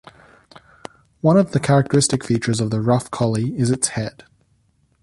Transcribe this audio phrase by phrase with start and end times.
[1.19, 4.23] One of the characteristic features of the Rough Collie is its head.